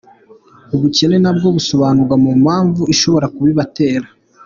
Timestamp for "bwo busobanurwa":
1.35-2.15